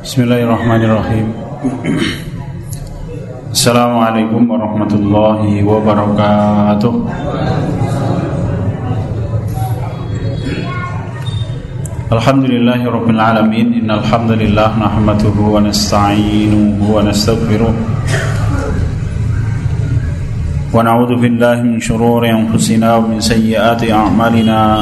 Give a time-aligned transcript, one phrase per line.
[0.00, 1.28] Bismillahirrahmanirrahim.
[3.52, 6.92] Assalamualaikum warahmatullahi wabarakatuh.
[12.16, 13.76] Alhamdulillahi rabbil alamin.
[13.76, 17.76] Innal hamdalillah nahmaduhu wa nasta'inuhu wa nastaghfiruh.
[20.72, 24.80] Wa na'udzu billahi min shururi anfusina wa min sayyiati a'malina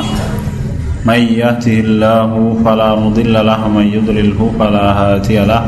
[1.06, 2.30] من يهده الله
[2.64, 5.62] فلا مضل له ومن يضلله فلا هادي له.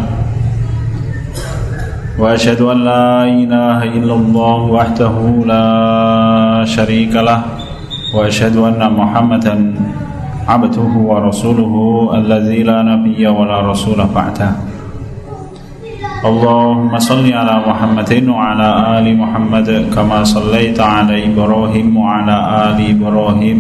[2.19, 5.15] وأشهد أن لا إله إلا الله وحده
[5.47, 5.67] لا
[6.67, 7.41] شريك له
[8.15, 9.55] وأشهد أن محمدا
[10.49, 11.75] عبده ورسوله
[12.15, 14.51] الذي لا نبي ولا رسول بعده.
[16.21, 22.37] اللهم صل على محمد وعلى آل محمد كما صليت على إبراهيم وعلى
[22.69, 23.59] آل إبراهيم.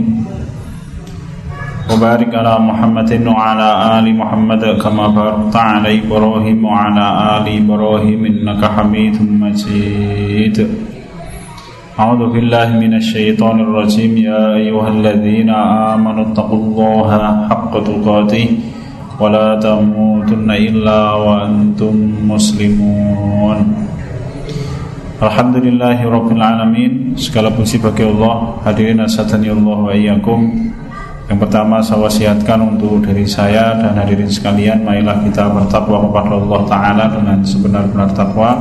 [1.91, 7.05] وبارك على محمد وعلى آل محمد كما باركت على إبراهيم وعلى
[7.37, 10.57] آل إبراهيم إنك حميد مجيد
[11.99, 15.49] أعوذ بالله من الشيطان الرجيم يا أيها الذين
[15.93, 17.09] آمنوا اتقوا الله
[17.49, 18.45] حق تقاته
[19.21, 21.95] ولا تموتن إلا وأنتم
[22.31, 23.59] مسلمون
[25.15, 30.75] Alhamdulillahi Rabbil Alamin Segala puji bagi Allah Hadirin asatani Allah wa iyyakum
[31.30, 36.60] yang pertama saya wasiatkan untuk diri saya dan hadirin sekalian Marilah kita bertakwa kepada Allah
[36.66, 38.58] Ta'ala dengan sebenar-benar takwa.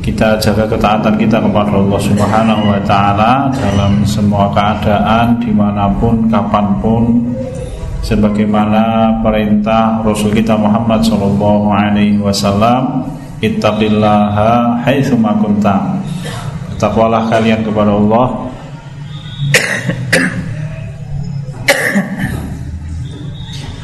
[0.00, 6.32] Kita jaga ketaatan kita kepada Allah Subhanahu Wa Ta'ala Dalam semua keadaan di mana pun,
[6.32, 7.04] kapan pun
[8.00, 13.04] Sebagaimana perintah Rasul kita Muhammad Sallallahu Alaihi Wasallam
[13.38, 15.94] Ittaqillaha haitsu kunta.
[16.80, 18.48] Takwalah kalian kepada Allah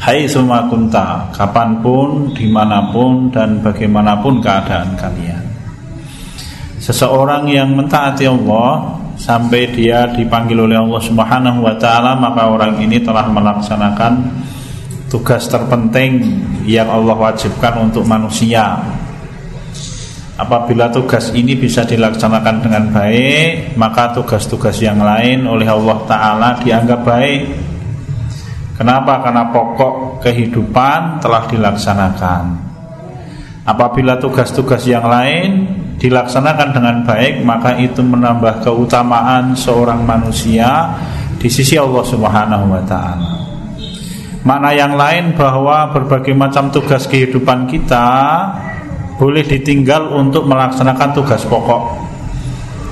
[0.05, 5.41] Hai semua kunta Kapan pun, di mana pun, dan bagaimanapun keadaan kalian.
[6.77, 13.01] Seseorang yang mentaati Allah Sampai dia dipanggil oleh Allah subhanahu wa ta'ala Maka orang ini
[13.01, 14.29] telah melaksanakan
[15.09, 16.21] Tugas terpenting
[16.69, 18.77] Yang Allah wajibkan untuk manusia.
[20.37, 27.01] Apabila tugas ini bisa dilaksanakan dengan baik Maka tugas-tugas yang lain oleh Allah Ta'ala dianggap
[27.01, 27.73] baik
[28.75, 29.23] Kenapa?
[29.23, 32.43] Karena pokok kehidupan telah dilaksanakan.
[33.65, 35.65] Apabila tugas-tugas yang lain
[35.97, 40.91] dilaksanakan dengan baik, maka itu menambah keutamaan seorang manusia
[41.39, 42.83] di sisi Allah Subhanahu wa.
[44.45, 48.05] Mana yang lain bahwa berbagai macam tugas kehidupan kita
[49.17, 52.05] boleh ditinggal untuk melaksanakan tugas pokok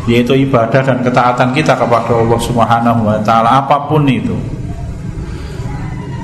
[0.04, 4.36] yaitu ibadah dan ketaatan kita kepada Allah Subhanahu wa taala apa pun itu.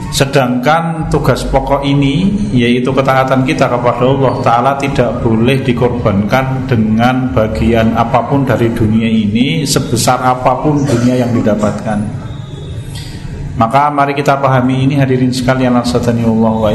[0.09, 7.94] Sedangkan tugas pokok ini yaitu ketaatan kita kepada Allah Ta'ala tidak boleh dikorbankan dengan bagian
[7.94, 12.02] apa pun dari dunia ini sebesar apa pun dunia yang didapatkan.
[13.62, 16.72] Maka mari kita pahami ini hadirin sekalian Allah wa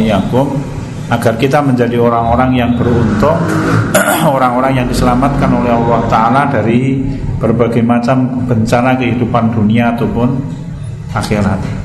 [1.04, 3.36] agar kita menjadi orang-orang yang beruntung,
[4.36, 7.02] orang-orang yang diselamatkan oleh Allah Ta'ala dari
[7.36, 10.28] berbagai macam bencana kehidupan dunia ataupun
[11.12, 11.83] akhirat.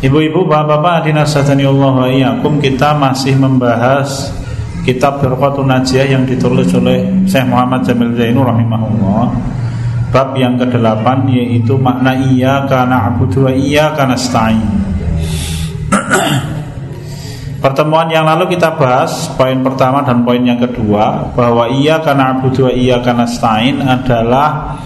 [0.00, 4.32] Ibu-ibu, bapak-bapak, dinasatani Allah wa iyyakum kita masih membahas
[4.80, 9.28] kitab Firqatun Najiyah yang ditulis oleh Syekh Muhammad Jamil Zainul rahimahullah.
[10.08, 14.64] Bab yang ke-8 yaitu makna iya karena abudu wa iya karena stain.
[17.62, 22.66] Pertemuan yang lalu kita bahas poin pertama dan poin yang kedua bahwa iya karena abudu
[22.66, 24.80] wa iya karena stain adalah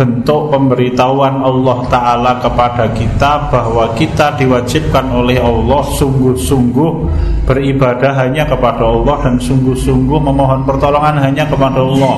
[0.00, 6.90] bentuk pemberitahuan Allah Ta'ala kepada kita bahwa kita diwajibkan oleh Allah sungguh-sungguh
[7.44, 12.16] beribadah hanya kepada Allah dan sungguh-sungguh memohon pertolongan hanya kepada Allah.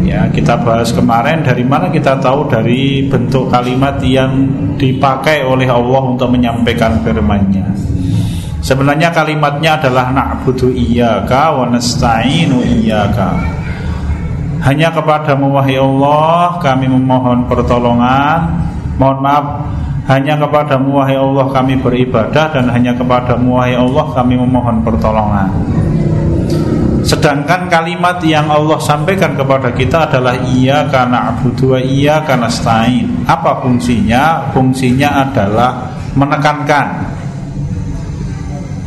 [0.00, 4.48] Ya kita bahas kemarin dari mana kita tahu dari bentuk kalimat yang
[4.80, 7.68] dipakai oleh Allah untuk menyampaikan firman-Nya.
[8.64, 13.60] Sebenarnya kalimatnya adalah na'budu iyyaka wa nasta'inu iyyaka
[14.64, 18.48] hanya kepadamu wahai Allah kami memohon pertolongan.
[18.96, 19.46] Mohon maaf
[20.08, 25.52] Hanya kepadamu wahai Allah kami beribadah Dan hanya kepadamu wahai Allah kami memohon pertolongan.
[27.04, 33.60] Sedangkan kalimat yang Allah sampaikan kepada kita adalah Iya karena abudu iya karena stain Apa
[33.60, 34.48] fungsinya?
[34.56, 37.13] Fungsinya adalah menekankan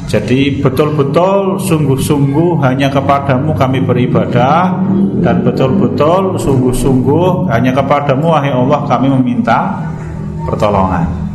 [0.08, 4.80] jadi betul-betul sungguh-sungguh hanya kepadamu kami beribadah
[5.20, 9.84] Dan betul-betul sungguh-sungguh hanya kepadamu wahai Allah kami meminta
[10.48, 11.28] pertolongan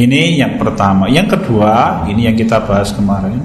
[0.00, 1.12] Ini yang pertama.
[1.12, 3.36] Yang kedua, ini yang kita bahas kemarin.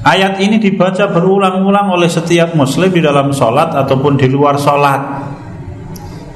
[0.00, 4.98] Ayat ini dibaca berulang-ulang oleh setiap muslim di dalam sholat ataupun di luar sholat.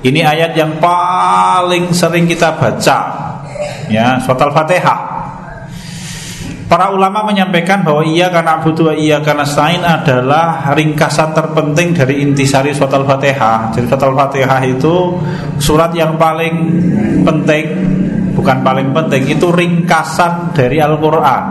[0.05, 2.99] Ini ayat yang paling sering kita baca,
[3.89, 5.16] ya, surat al-fatihah.
[6.67, 12.75] Para ulama menyampaikan bahwa ia karena butuh ia karena sain adalah ringkasan terpenting dari intisari
[12.75, 13.71] surat al-fatihah.
[13.71, 14.95] Jadi surat al-fatihah itu
[15.63, 16.55] surat yang paling
[17.23, 17.65] penting,
[18.35, 21.45] bukan paling penting, itu ringkasan dari Al-Quran.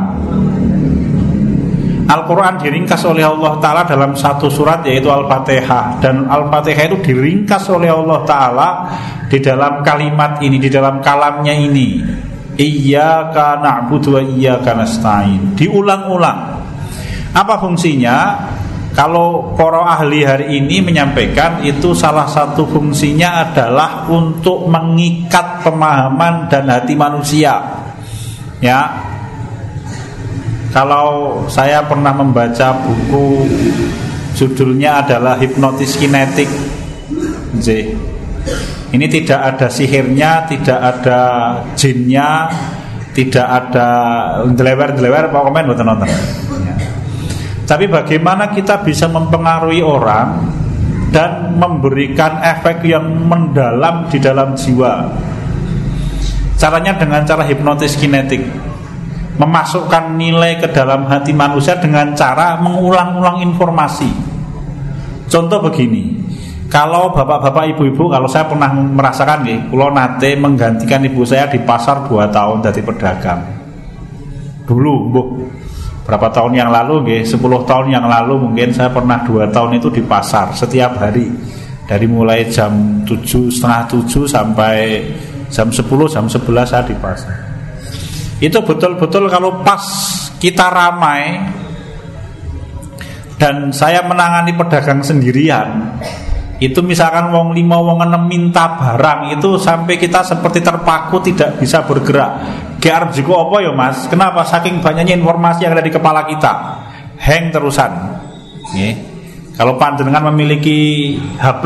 [2.05, 7.89] Al-Quran diringkas oleh Allah Ta'ala dalam satu surat yaitu Al-Fatihah Dan Al-Fatihah itu diringkas oleh
[7.89, 8.69] Allah Ta'ala
[9.25, 12.05] di dalam kalimat ini, di dalam kalamnya ini
[12.55, 16.39] Iyaka na'budu wa iyaka nasta'in Diulang-ulang
[17.35, 18.47] Apa fungsinya?
[18.95, 26.71] Kalau para ahli hari ini menyampaikan itu salah satu fungsinya adalah untuk mengikat pemahaman dan
[26.71, 27.59] hati manusia.
[28.63, 28.87] Ya,
[30.71, 33.43] kalau saya pernah membaca buku
[34.35, 36.47] judulnya adalah hipnotis kinetik.
[37.59, 37.95] J.
[38.95, 41.19] Ini tidak ada sihirnya, tidak ada
[41.75, 42.47] jinnya,
[43.11, 43.87] tidak ada
[44.55, 46.07] delewer-delewer komen buat nonton.
[46.07, 46.75] Ya.
[47.67, 50.47] Tapi bagaimana kita bisa mempengaruhi orang
[51.11, 55.11] dan memberikan efek yang mendalam di dalam jiwa?
[56.55, 58.47] Caranya dengan cara hipnotis kinetik
[59.35, 64.07] memasukkan nilai ke dalam hati manusia dengan cara mengulang-ulang informasi.
[65.27, 66.24] Contoh begini,
[66.75, 72.03] kalau bapak-bapak ibu-ibu kalau saya pernah merasakan nih, kalau nate menggantikan ibu saya di pasar
[72.03, 73.39] dua tahun dari pedagang.
[74.67, 75.21] Dulu, bu,
[76.03, 79.87] berapa tahun yang lalu, nih, 10 tahun yang lalu mungkin saya pernah dua tahun itu
[79.87, 81.31] di pasar setiap hari.
[81.87, 85.05] Dari mulai jam tujuh setengah tujuh sampai
[85.47, 85.79] jam 10
[86.11, 87.35] jam 11 saya di pasar.
[88.43, 89.85] Itu betul-betul kalau pas
[90.43, 91.39] kita ramai
[93.39, 95.93] dan saya menangani pedagang sendirian
[96.55, 101.83] itu misalkan wong lima wong enam minta barang itu sampai kita seperti terpaku tidak bisa
[101.83, 102.31] bergerak.
[102.79, 104.07] GR juga apa ya mas?
[104.07, 104.47] Kenapa?
[104.47, 106.53] Saking banyaknya informasi yang ada di kepala kita.
[107.19, 107.91] Hang terusan.
[108.71, 108.95] Nih.
[109.55, 111.63] kalau panjenengan memiliki HP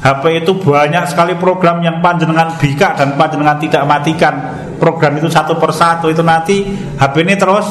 [0.00, 4.34] HP itu banyak sekali program yang panjenengan bika dan panjenengan tidak matikan.
[4.76, 6.12] Program itu satu persatu.
[6.12, 6.64] Itu nanti
[7.00, 7.64] HP ini terus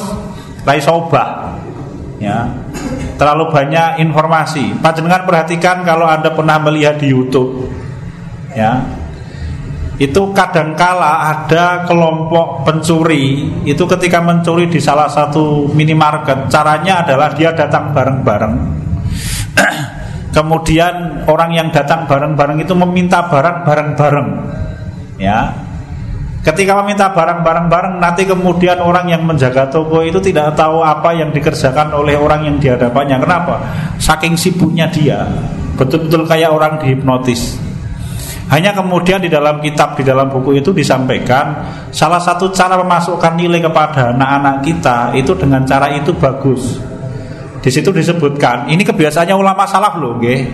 [0.65, 1.57] lagi sobah.
[2.17, 2.49] Ya
[3.15, 7.71] terlalu banyak informasi panjenengan perhatikan kalau anda pernah melihat di YouTube
[8.55, 8.83] ya
[9.95, 17.55] itu kadangkala ada kelompok pencuri itu ketika mencuri di salah satu minimarket caranya adalah dia
[17.55, 18.55] datang bareng-bareng
[20.35, 24.29] Kemudian orang yang datang bareng-bareng itu meminta barang bareng-bareng.
[25.15, 25.64] Ya.
[26.45, 31.33] Ketika meminta barang bareng-bareng nanti kemudian orang yang menjaga toko itu tidak tahu apa yang
[31.33, 33.17] dikerjakan oleh orang yang di hadapannya.
[33.17, 33.55] Kenapa?
[33.97, 35.25] Saking sibuknya dia,
[35.73, 37.57] betul-betul kayak orang dihipnotis.
[38.53, 43.57] Hanya kemudian di dalam kitab, di dalam buku itu disampaikan salah satu cara memasukkan nilai
[43.65, 46.77] kepada anak-anak kita itu dengan cara itu bagus.
[47.57, 50.45] Di situ disebutkan, ini kebiasaannya ulama salaf loh, nggih.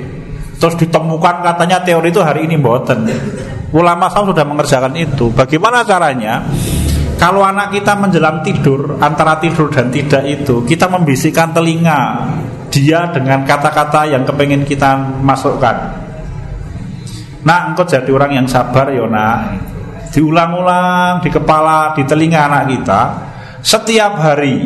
[0.55, 3.11] Terus ditemukan katanya teori itu hari ini boten.
[3.71, 5.31] Ulama salaf sudah mengerjakan itu.
[5.31, 6.43] Bagaimana caranya?
[7.15, 12.27] Kalau anak kita menjelang tidur antara tidur dan tidak itu, kita membisikkan telinga
[12.73, 16.01] dia dengan kata-kata yang kepengen kita masukkan.
[17.45, 19.39] Nah, engkau jadi orang yang sabar ya nak.
[20.11, 23.01] Diulang-ulang di kepala, di telinga anak kita
[23.61, 24.65] setiap hari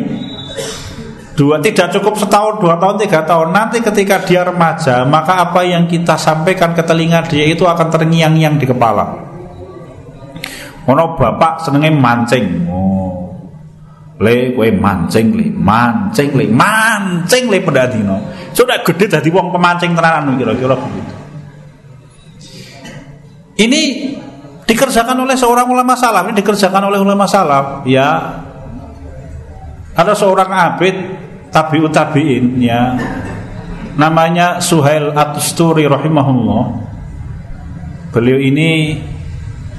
[1.36, 3.52] Dua tidak cukup setahun, dua tahun, tiga tahun.
[3.52, 8.56] Nanti ketika dia remaja, maka apa yang kita sampaikan ke telinga dia itu akan terngiang-ngiang
[8.56, 9.04] di kepala.
[10.88, 12.64] Ono bapak senengnya mancing.
[12.72, 13.36] Oh.
[14.16, 18.16] Le kue mancing le, mancing le, mancing le pedadino.
[18.56, 21.14] Sudah gede jadi wong pemancing tenanan kira-kira begitu.
[23.60, 23.82] Ini
[24.64, 28.40] dikerjakan oleh seorang ulama salaf, ini dikerjakan oleh ulama salaf, ya.
[29.92, 30.96] Ada seorang abid
[31.50, 32.94] tabiut tabiin ya
[33.96, 36.64] namanya Suhail Atusturi rahimahullah.
[38.12, 38.96] Beliau ini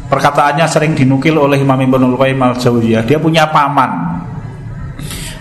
[0.10, 3.06] perkataannya sering dinukil oleh Imam Ibnul Qayyim al-Jauziyah.
[3.06, 4.22] Dia punya paman.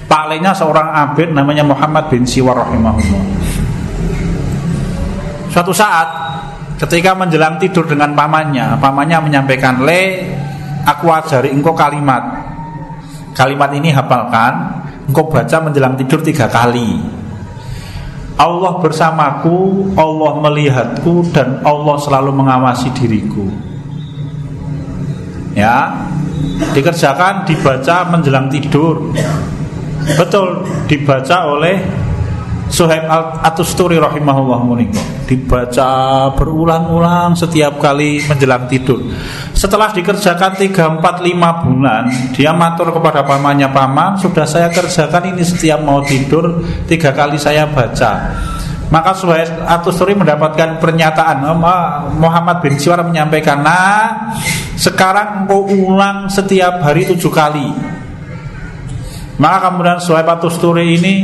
[0.06, 3.24] Pakainya seorang abid namanya Muhammad bin Siwar rahimahullah.
[5.50, 6.08] Suatu saat
[6.76, 10.30] ketika menjelang tidur dengan pamannya pamannya menyampaikan le
[10.84, 12.22] aku ajari engkau kalimat.
[13.36, 16.98] Kalimat ini hafalkan Engkau baca menjelang tidur tiga kali.
[18.36, 23.48] Allah bersamaku Allah melihatku Dan Allah selalu mengawasi diriku.
[25.56, 26.04] Ya
[26.76, 29.14] dikerjakan dibaca menjelang tidur.
[30.20, 32.05] Betul dibaca oleh
[32.66, 33.06] Suhaib
[33.46, 35.90] Atusturi rahimahullah muniko dibaca
[36.34, 39.02] berulang-ulang setiap kali menjelang tidur.
[39.54, 42.04] Setelah dikerjakan 3 4 5 bulan,
[42.34, 47.66] dia matur kepada pamannya, "Paman, sudah saya kerjakan ini setiap mau tidur tiga kali saya
[47.70, 48.34] baca."
[48.86, 51.42] Maka Suhaib Atusturi mendapatkan pernyataan
[52.22, 54.30] Muhammad bin Siwar menyampaikan, "Nah,
[54.78, 57.66] sekarang engkau ulang setiap hari tujuh kali."
[59.42, 61.14] Maka kemudian Suhaib Atusturi ini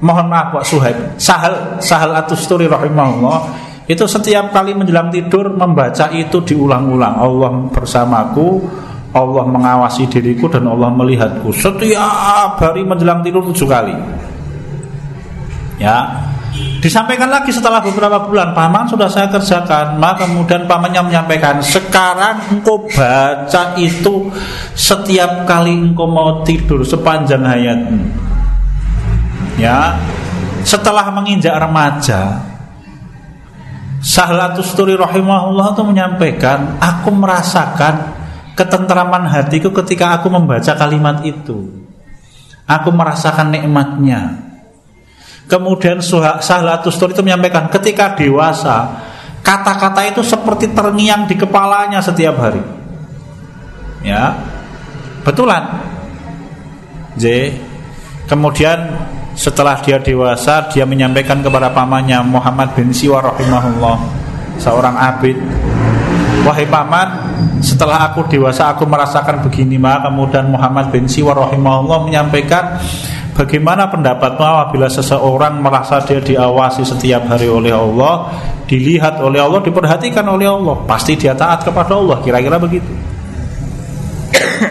[0.00, 0.98] mohon maaf Pak Suhaib.
[1.20, 3.68] Sahal Sahal Atusturi rahimahullah.
[3.90, 7.14] Itu setiap kali menjelang tidur membaca itu diulang-ulang.
[7.18, 8.62] Allah bersamaku
[9.10, 11.50] Allah mengawasi diriku dan Allah melihatku.
[11.50, 13.94] Setiap hari menjelang tidur tujuh kali.
[15.82, 16.28] Ya.
[16.78, 18.54] Disampaikan lagi setelah beberapa bulan.
[18.54, 19.98] Paman sudah saya kerjakan.
[19.98, 24.30] Maka kemudian pamannya menyampaikan sekarang engkau baca itu
[24.78, 28.29] setiap kali engkau mau tidur sepanjang hayatmu
[29.60, 30.00] ya
[30.64, 32.50] setelah menginjak remaja
[34.00, 38.16] Sahlatus Turi rahimahullah itu menyampaikan Aku merasakan
[38.56, 41.68] ketentraman hatiku ketika aku membaca kalimat itu.
[42.64, 44.40] Aku merasakan nikmatnya.
[45.52, 46.00] Kemudian
[46.40, 49.04] Sahlatus Turi itu menyampaikan Ketika dewasa
[49.44, 52.64] Kata-kata itu seperti terngiang di kepalanya setiap hari.
[54.00, 54.32] Ya
[55.28, 55.76] Betulan.
[57.20, 57.52] J
[58.24, 58.96] Kemudian
[59.40, 63.96] setelah dia dewasa dia menyampaikan kepada pamannya Muhammad bin Siwa rahimahullah
[64.60, 65.40] seorang abid.
[66.44, 67.08] Wahai paman
[67.64, 72.76] setelah aku dewasa aku merasakan begini maka kemudian Muhammad bin Siwa rahimahullah menyampaikan
[73.32, 78.28] bagaimana pendapatmu apabila seseorang merasa dia diawasi setiap hari oleh Allah
[78.68, 80.84] dilihat oleh Allah diperhatikan oleh Allah?
[80.84, 82.92] Pasti dia taat kepada Allah kira-kira begitu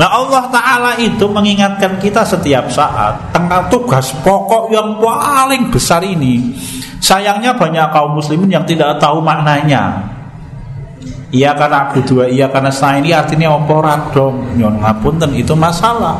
[0.00, 6.56] Nah Allah Ta'ala itu mengingatkan kita setiap saat Tentang tugas pokok yang paling besar ini.
[7.04, 10.00] Sayangnya banyak kaum muslimin yang tidak tahu maknanya.
[11.30, 16.18] Iya karena abu dua, iya karena saya ini artinya oporak dong Nyon ngapunten itu masalah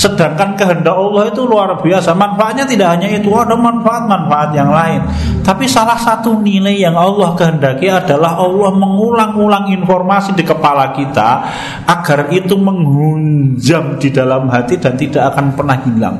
[0.00, 2.16] Sedangkan kehendak Allah itu luar biasa.
[2.16, 5.04] Manfaatnya tidak hanya itu Ada manfaat-manfaat yang lain.
[5.44, 11.44] Tapi salah satu nilai yang Allah kehendaki adalah Allah mengulang-ulang informasi di kepala kita
[11.84, 16.16] Agar itu menghunjam di dalam hati Dan tidak akan pernah hilang.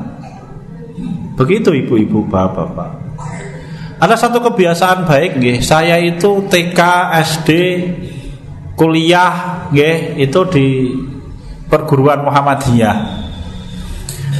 [1.33, 3.01] Begitu ibu-ibu bapak-bapak.
[3.97, 6.79] Ada satu kebiasaan baik nggih, saya itu TK,
[7.21, 7.49] SD,
[8.73, 10.67] kuliah nggih, itu di
[11.69, 13.20] perguruan Muhammadiyah.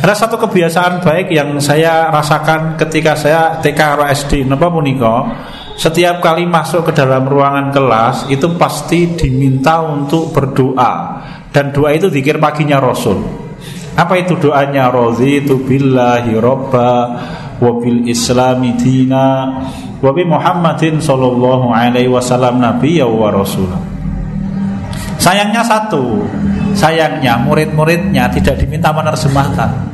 [0.02, 5.30] Ada satu kebiasaan baik yang saya rasakan ketika saya TK atau SD Napa puniko
[5.78, 11.22] Setiap kali masuk ke dalam ruangan kelas Itu pasti diminta untuk berdoa.
[11.54, 13.22] Dan doa itu dikir paginya Rasul.
[13.94, 14.90] Apa itu doanya?
[14.90, 16.92] Raditu billahi robba
[17.62, 19.62] Wabil islami dina
[20.02, 23.91] Wabi Muhammadin sallallahu alaihi wasallam Nabi wa Rasul
[25.22, 26.26] Sayangnya satu
[26.74, 29.92] Sayangnya murid-muridnya tidak diminta menerjemahkan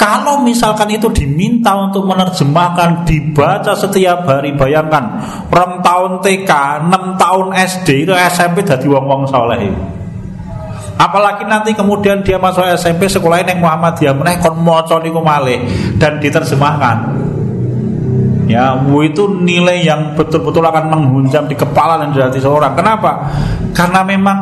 [0.00, 5.20] kalau misalkan itu diminta untuk menerjemahkan dibaca setiap hari bayangkan
[5.52, 6.48] rom tahun TK,
[6.88, 9.68] 6 tahun SD itu SMP jadi wong-wong soleh
[11.00, 15.00] Apalagi nanti kemudian dia masuk SMP sekolah yang Muhammadiyah meneh kon maca
[15.96, 16.96] dan diterjemahkan.
[18.50, 22.74] Ya, itu nilai yang betul-betul akan menghunjam di kepala dan di hati seorang.
[22.74, 23.30] Kenapa?
[23.70, 24.38] Karena memang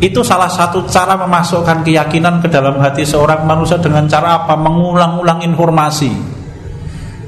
[0.00, 4.56] itu salah satu cara memasukkan keyakinan ke dalam hati seorang manusia dengan cara apa?
[4.56, 6.08] Mengulang-ulang informasi.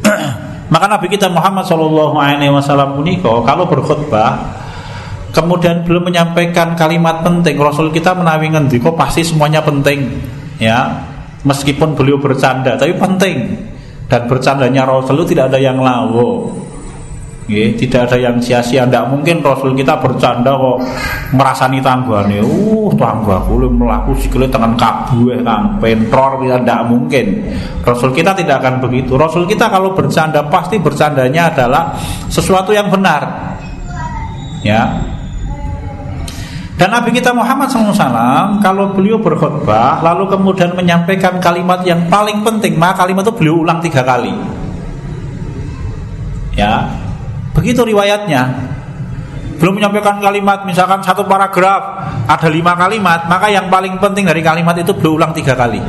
[0.72, 3.04] Maka Nabi kita Muhammad Shallallahu Alaihi Wasallam
[3.44, 4.56] kalau berkhutbah
[5.32, 10.18] kemudian belum menyampaikan kalimat penting Rasul kita menawi ngendiko pasti semuanya penting
[10.56, 11.04] ya
[11.44, 13.36] meskipun beliau bercanda tapi penting
[14.08, 16.50] dan bercandanya Rasul tidak ada yang lawo
[17.48, 18.84] Ya, tidak ada yang sia-sia.
[18.84, 20.84] Tidak mungkin Rasul kita bercanda kok
[21.32, 22.44] merasani tanggane.
[22.44, 27.26] Uh, tangga boleh melaku sikile tangan kabu kang pentror kita tidak mungkin.
[27.80, 29.16] Rasul kita tidak akan begitu.
[29.16, 31.96] Rasul kita kalau bercanda pasti bercandanya adalah
[32.28, 33.56] sesuatu yang benar.
[34.60, 35.00] Ya,
[36.78, 42.78] dan Nabi kita Muhammad SAW kalau beliau berkhutbah lalu kemudian menyampaikan kalimat yang paling penting,
[42.78, 44.30] maka kalimat itu beliau ulang tiga kali.
[46.54, 46.86] Ya,
[47.58, 48.70] Begitu riwayatnya.
[49.58, 54.78] Belum menyampaikan kalimat, misalkan satu paragraf ada lima kalimat, maka yang paling penting dari kalimat
[54.78, 55.82] itu berulang tiga kali.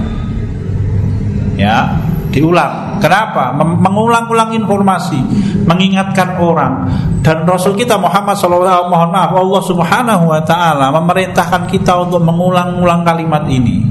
[1.53, 1.93] Ya,
[2.29, 3.01] diulang.
[3.01, 3.53] Kenapa?
[3.57, 5.19] Mengulang-ulang informasi,
[5.65, 6.85] mengingatkan orang.
[7.25, 13.01] Dan Rasul kita Muhammad SAW, mohon maaf, Allah Subhanahu Wa Taala memerintahkan kita untuk mengulang-ulang
[13.03, 13.83] kalimat ini.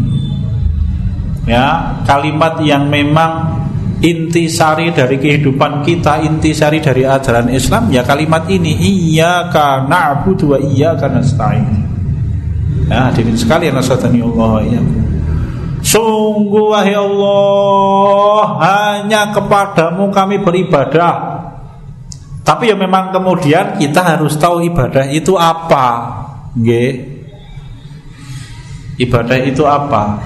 [1.49, 3.57] Ya, kalimat yang memang
[4.05, 10.61] intisari dari kehidupan kita, intisari dari ajaran Islam, ya kalimat ini, iya karena abu dua
[10.61, 11.67] iya karena nasta'in.
[12.89, 14.81] Ya, hadirin sekalian, Allah ya.
[15.89, 21.41] Sungguh wahai Allah Hanya kepadamu kami beribadah.
[22.45, 25.87] Tapi ya memang kemudian kita harus tahu ibadah itu apa
[26.57, 26.87] Nge?
[29.01, 30.17] Ibadah itu apa?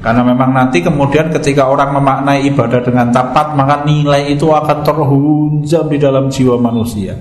[0.00, 5.84] Karena memang nanti kemudian ketika orang memaknai ibadah dengan tepat Maka nilai itu akan terhunjam
[5.92, 7.20] di dalam jiwa manusia.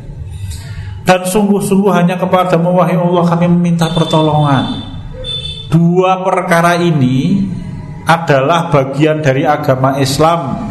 [1.03, 4.88] Dan sungguh-sungguh hanya kepadamu wahai Allah kami meminta pertolongan
[5.69, 7.45] Dua perkara ini
[8.09, 10.65] adalah bagian dari agama Islam.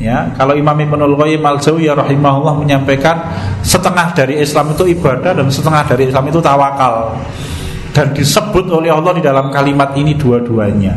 [0.00, 3.20] Ya, kalau Imam Ibnul Qayyim Al-Jauziyah rahimahullah menyampaikan
[3.62, 7.14] setengah dari Islam itu ibadah dan setengah dari Islam itu tawakal.
[7.94, 10.94] Dan disebut oleh Allah di dalam kalimat ini dua-duanya.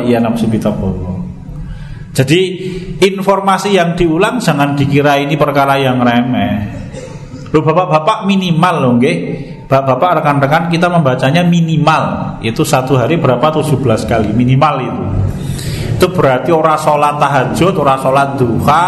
[0.00, 0.20] Iya
[2.10, 2.40] Jadi
[3.00, 6.56] informasi yang diulang jangan dikira ini perkara yang remeh.
[7.50, 9.16] Loh bapak-bapak minimal loh nggih
[9.70, 12.34] Bapak-bapak rekan-rekan kita membacanya minimal.
[12.42, 13.54] Itu satu hari berapa?
[13.54, 14.34] tuh 17 kali.
[14.34, 15.04] Minimal itu.
[16.00, 18.84] Itu berarti orang sholat tahajud Orang sholat duha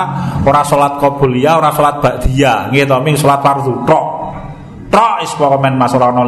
[0.49, 2.73] Orang sholat kobuliyah Orang sholat ba'diyah.
[2.73, 3.85] Gitu Ming sholat fardu.
[3.85, 4.07] Trok
[4.89, 6.25] Trok is pokoknya mas orang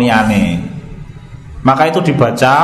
[1.64, 2.54] Maka itu dibaca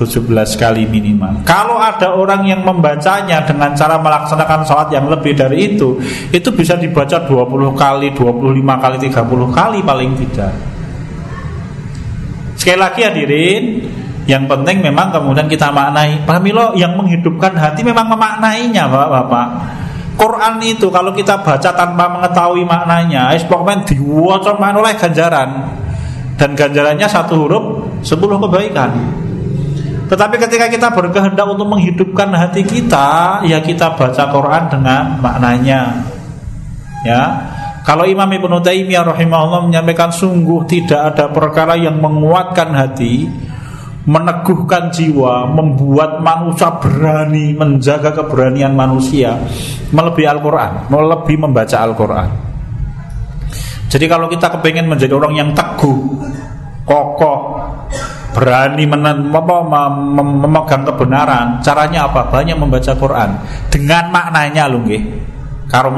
[0.00, 1.44] 17 kali minimal.
[1.44, 6.00] Kalau ada orang yang membacanya dengan cara melaksanakan sholat yang lebih dari itu
[6.32, 10.52] Itu bisa dibaca 20 kali, 25 kali, 30 kali paling tidak.
[12.56, 13.64] Sekali lagi hadirin
[14.24, 16.24] Yang penting memang kemudian kita maknai.
[16.24, 19.48] Pamilo yang menghidupkan hati memang memaknainya bapak-bapak.
[20.16, 25.50] Quran itu kalau kita baca tanpa mengetahui maknanya Pokoknya diwaca oleh ganjaran.
[26.40, 27.64] Dan ganjarannya satu huruf
[28.00, 29.19] Sepuluh kebaikan
[30.10, 36.02] tetapi ketika kita berkehendak untuk menghidupkan hati kita, ya kita baca Quran dengan maknanya.
[37.06, 37.22] Ya.
[37.86, 43.30] Kalau Imam Ibnu Taimiyah rahimahullah menyampaikan sungguh tidak ada perkara yang menguatkan hati,
[44.04, 49.38] meneguhkan jiwa, membuat manusia berani menjaga keberanian manusia
[49.94, 52.30] melebihi Al-Qur'an, melebihi membaca Al-Qur'an.
[53.86, 55.98] Jadi kalau kita kepengen menjadi orang yang teguh,
[56.82, 57.38] kokoh,
[58.30, 61.58] berani memegang kebenaran.
[61.62, 62.30] Caranya apa?
[62.30, 63.30] Banyak membaca Quran.
[63.68, 65.02] Dengan maknanya loh nggih.
[65.70, 65.94] Karo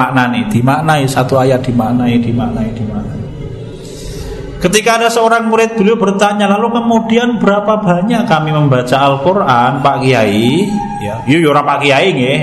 [0.53, 3.21] dimaknai satu ayat dimaknai dimaknai dimaknai.
[4.61, 10.69] Ketika ada seorang murid beliau bertanya lalu kemudian berapa banyak kami membaca Al-Qur'an Pak Kiai?
[11.03, 12.39] Ya yo ora Pak Kiai nggih.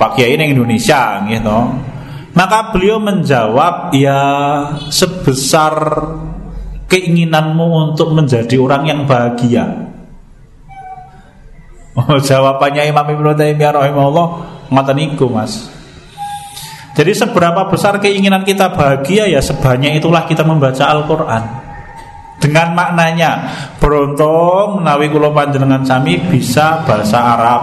[0.00, 1.58] Pak Kiai ning Indonesia gitu
[2.34, 4.22] maka beliau menjawab ya
[4.88, 5.74] sebesar
[6.90, 9.88] keinginanmu untuk menjadi orang yang bahagia?
[11.94, 14.26] Oh, jawabannya Imam Ibnu Taimiyah rahimahullah
[14.70, 15.70] ngoten niku, Mas.
[16.94, 21.69] Jadi seberapa besar keinginan kita bahagia ya sebanyak itulah kita membaca Al-Qur'an.
[22.40, 27.62] Dengan maknanya Beruntung menawi kula panjenengan sami bisa bahasa Arab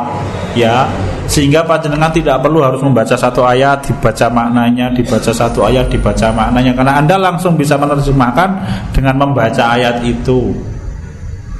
[0.53, 0.85] ya.
[1.27, 6.71] Sehingga panjenengan tidak perlu harus membaca satu ayat dibaca maknanya dibaca satu ayat dibaca maknanya.
[6.77, 8.49] Karena anda langsung bisa menerjemahkan
[8.95, 10.55] dengan membaca ayat itu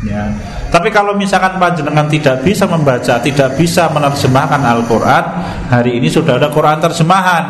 [0.06, 0.30] ya.
[0.68, 5.24] Tapi kalau misalkan panjenengan tidak bisa membaca tidak bisa menerjemahkan Al-Quran
[5.72, 7.44] hari ini sudah ada Quran terjemahan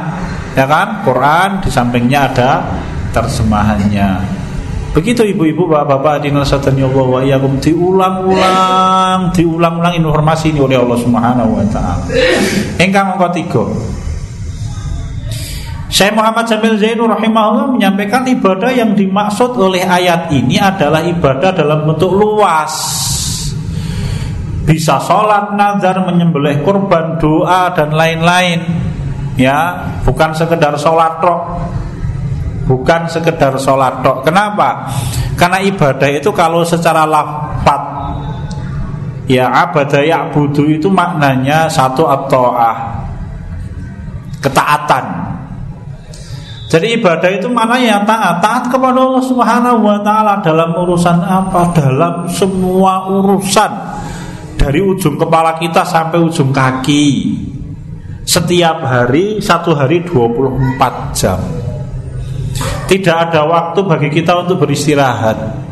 [0.53, 1.01] ya kan?
[1.01, 2.51] Quran di sampingnya ada
[3.12, 4.10] terjemahannya
[4.97, 11.62] Begitu ibu-ibu, bapak-bapak di Allah wa iyyakum diulang-ulang, diulang-ulang informasi ini oleh Allah Subhanahu wa
[11.69, 12.01] taala.
[12.81, 15.93] Engkang angka 3.
[15.93, 21.86] Syekh Muhammad Jamil Zainur rahimahullah menyampaikan ibadah yang dimaksud oleh ayat ini adalah ibadah dalam
[21.86, 22.73] bentuk luas.
[24.65, 28.65] Bisa sholat, nazar, menyembelih kurban, doa dan lain-lain.
[29.38, 31.69] Ya, bukan sekedar sholat roh
[32.67, 34.27] bukan sekedar sholat tok.
[34.27, 34.91] Kenapa?
[35.39, 37.82] Karena ibadah itu kalau secara lafat
[39.27, 42.77] ya abadah ya budu itu maknanya satu at-ta'ah
[44.43, 45.06] ketaatan.
[46.67, 48.43] Jadi ibadah itu mana yang taat?
[48.43, 51.71] Taat kepada Allah Subhanahu wa taala dalam urusan apa?
[51.71, 53.71] Dalam semua urusan
[54.60, 57.08] dari ujung kepala kita sampai ujung kaki.
[58.27, 61.39] Setiap hari satu hari 24 jam.
[62.62, 65.67] Tidak ada waktu bagi kita untuk beristirahat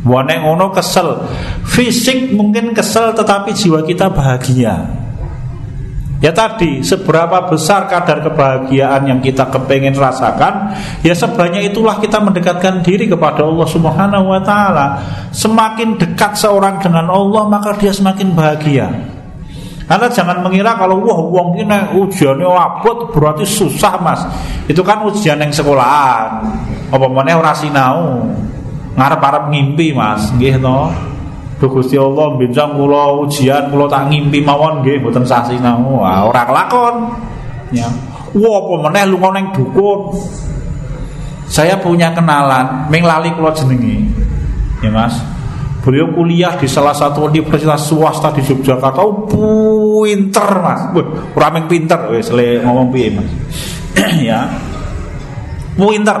[0.00, 1.28] Wane ngono kesel.
[1.68, 4.96] Fisik mungkin kesel tetapi jiwa kita bahagia.
[6.20, 12.84] Ya tadi, seberapa besar kadar kebahagiaan yang kita kepengen rasakan, ya sebanyak itulah kita mendekatkan
[12.84, 15.00] diri kepada Allah Subhanahu wa taala.
[15.32, 18.92] Semakin dekat seorang dengan Allah, maka dia semakin bahagia.
[19.90, 24.22] Karena jangan mengira kalau wah uang ini ujiannya abot berarti susah mas.
[24.70, 26.46] Itu kan ujian yang sekolahan.
[26.94, 28.22] Apa mana ora sinau.
[28.94, 30.80] Ngarep-arep ngimpi mas, nggih to.
[31.58, 36.22] Duh Gusti Allah benjang kula ujian kula tak ngimpi mawon nggih mboten sasi nang wah
[36.22, 37.10] ora kelakon.
[37.74, 37.90] Ya.
[38.30, 40.14] Wah apa meneh lunga ning dukun.
[41.50, 44.06] Saya punya kenalan, ming lali kula jenenge.
[44.86, 45.18] Ya Mas.
[45.80, 49.00] Beliau kuliah di salah satu universitas swasta di Yogyakarta.
[49.00, 50.80] Oh, pinter Mas.
[51.56, 53.28] Ming pinter le ngomong piye Mas.
[54.28, 54.44] ya.
[55.74, 56.18] Pinter.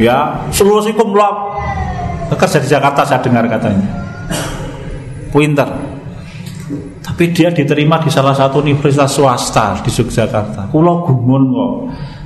[0.00, 1.12] Ya, seluruh sikum
[2.36, 3.90] kerja di Jakarta saya dengar katanya
[5.34, 5.66] pinter
[7.00, 11.72] tapi dia diterima di salah satu universitas swasta di Yogyakarta kulo gumun kok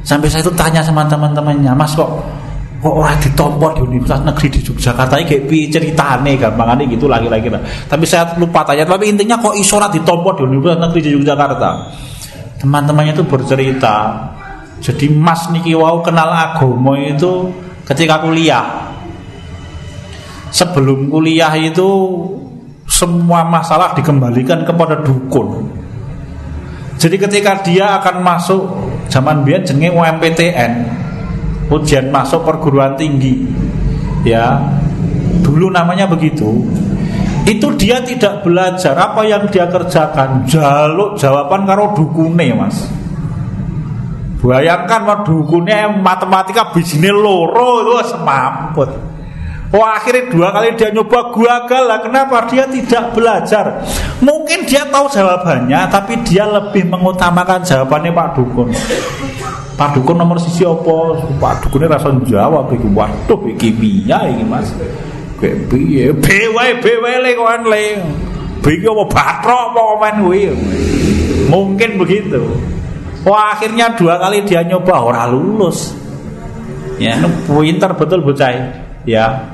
[0.04, 2.10] sampai saya itu tanya sama teman-temannya mas kok
[2.84, 5.14] kok orang ditompor di universitas negeri di Yogyakarta?
[5.16, 6.32] Ini kayak ceritane?
[6.36, 10.84] Gampangannya gitu lagi-lagi lah tapi saya lupa tanya tapi intinya kok isorat ditompor di universitas
[10.84, 11.70] negeri di Yogyakarta?
[12.60, 13.96] Teman-temannya itu bercerita
[14.84, 17.48] jadi mas niki wau kenal agomo itu
[17.88, 18.92] ketika kuliah.
[20.52, 21.88] Sebelum kuliah itu
[22.84, 25.72] semua masalah dikembalikan kepada dukun.
[27.00, 28.60] Jadi ketika dia akan masuk
[29.08, 30.72] zaman biar jenenge UMPTN,
[31.72, 33.44] ujian masuk perguruan tinggi,
[34.24, 34.60] ya
[35.44, 36.64] dulu namanya begitu.
[37.44, 42.88] Itu dia tidak belajar apa yang dia kerjakan, jaluk jawaban karo dukune mas.
[44.40, 49.14] Bayangkan dukune matematika bisnis loro itu semamput.
[49.74, 52.46] Wah akhirnya dua kali dia nyoba gagal lah Kenapa?
[52.46, 53.82] Dia tidak belajar
[54.22, 58.70] Mungkin dia tahu jawabannya Tapi dia lebih mengutamakan jawabannya Pak Dukun
[59.74, 61.18] Pak Dukun nomor sisi apa?
[61.66, 64.70] Dukunnya rasa jawab Iku waduh kimia ini mas?
[65.42, 67.86] Kayak biye Bewai bewai le kawan le?
[68.62, 70.16] Biki apa batrok apa komen
[71.50, 72.40] Mungkin begitu.
[73.26, 75.92] Wah akhirnya dua kali dia nyoba orang lulus.
[76.96, 77.18] Ya,
[77.50, 78.54] pinter betul bocah
[79.02, 79.53] ya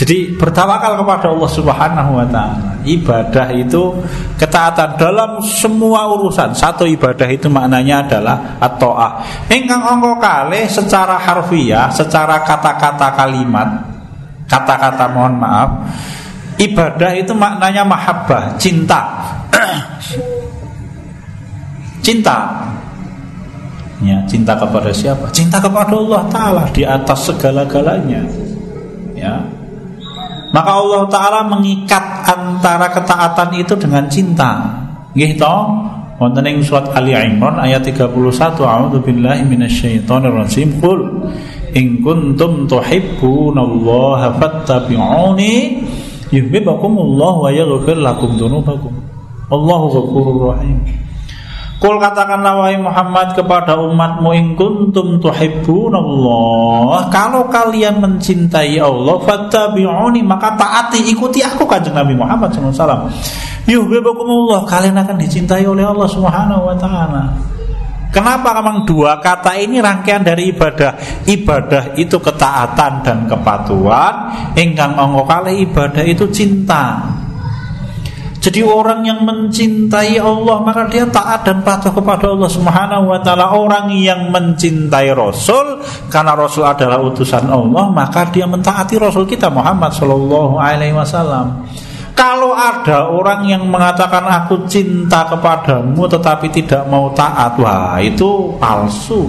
[0.00, 2.72] jadi bertawakal kepada Allah Subhanahu wa taala.
[2.88, 4.00] Ibadah itu
[4.40, 6.56] ketaatan dalam semua urusan.
[6.56, 9.20] Satu ibadah itu maknanya adalah at-taah.
[9.52, 13.68] Ingkang angka kalih secara harfiah, secara kata-kata kalimat,
[14.48, 15.68] kata-kata mohon maaf,
[16.56, 19.04] ibadah itu maknanya mahabbah, cinta.
[22.06, 22.56] cinta.
[24.00, 25.28] Ya, cinta kepada siapa?
[25.28, 28.24] Cinta kepada Allah taala di atas segala-galanya.
[29.12, 29.59] Ya,
[30.50, 34.66] maka Allah Ta'ala mengikat antara ketaatan itu dengan cinta.
[35.14, 35.54] Gitu
[36.20, 38.12] Wonten ing surat Ali Imran ayat 31
[38.60, 41.00] A'udzu billahi minasyaitonir rajim Qul
[41.72, 45.80] in kuntum tuhibbunallaha fattabi'uni
[46.28, 48.92] yuhibbukumullah wa yaghfir lakum dzunubakum
[49.48, 50.84] Allahu ghafurur rahim
[51.80, 60.60] Kul katakanlah wahai Muhammad kepada umatmu in kuntum tuhibbunallah Kalau kalian mencintai Allah Fattabi'uni maka
[60.60, 63.08] taati ikuti aku kanjeng Nabi Muhammad SAW
[63.64, 67.32] Yuhibbukumullah Kalian akan dicintai oleh Allah Subhanahu wa taala.
[68.10, 71.22] Kenapa memang dua kata ini rangkaian dari ibadah?
[71.30, 74.14] Ibadah itu ketaatan dan kepatuhan,
[74.58, 77.06] ingkang ongko kali ibadah itu cinta.
[78.40, 83.52] Jadi orang yang mencintai Allah maka dia taat dan patuh kepada Allah Subhanahu wa taala.
[83.52, 89.92] Orang yang mencintai Rasul karena Rasul adalah utusan Allah, maka dia mentaati Rasul kita Muhammad
[89.92, 91.68] Shallallahu alaihi wasallam.
[92.16, 99.28] Kalau ada orang yang mengatakan aku cinta kepadamu tetapi tidak mau taat, wah itu palsu.